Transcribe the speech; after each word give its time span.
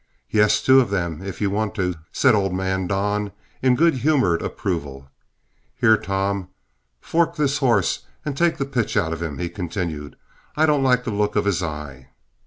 "Yes, 0.31 0.63
two 0.63 0.79
of 0.81 0.89
them 0.89 1.21
if 1.21 1.41
you 1.41 1.51
want 1.51 1.75
to," 1.75 1.93
said 2.11 2.33
old 2.33 2.55
man 2.55 2.87
Don, 2.87 3.31
in 3.61 3.75
good 3.75 3.93
humored 3.93 4.41
approval. 4.41 5.11
"Here, 5.75 5.95
Tom, 5.95 6.47
fork 6.99 7.35
this 7.35 7.59
horse 7.59 7.99
and 8.25 8.35
take 8.35 8.57
the 8.57 8.65
pitch 8.65 8.97
out 8.97 9.13
of 9.13 9.21
him," 9.21 9.37
he 9.37 9.47
continued; 9.47 10.15
"I 10.57 10.65
don't 10.65 10.81
like 10.81 11.03
the 11.03 11.11
look 11.11 11.35
of 11.35 11.45
his 11.45 11.61
eye." 11.61 12.07